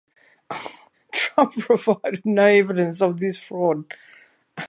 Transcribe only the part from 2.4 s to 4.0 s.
evidence of this fraud.